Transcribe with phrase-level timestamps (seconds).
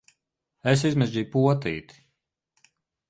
[0.71, 2.01] Es izmežģīju potīti!